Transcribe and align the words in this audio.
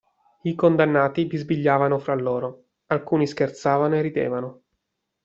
I 0.41 0.55
condannati 0.55 1.25
bisbigliavano 1.27 1.99
fra 1.99 2.15
loro, 2.15 2.69
alcuni 2.87 3.27
scherzavano 3.27 3.97
e 3.97 4.01
ridevano. 4.01 4.61